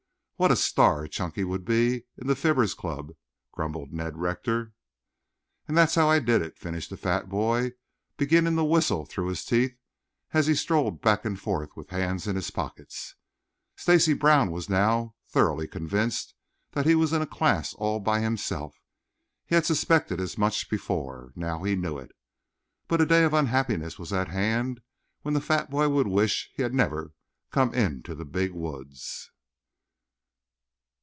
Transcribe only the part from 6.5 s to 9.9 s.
finished the fat boy, beginning to whistle through his teeth